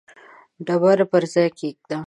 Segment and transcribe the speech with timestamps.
[0.67, 1.95] ډبره پر ځای کښېږده.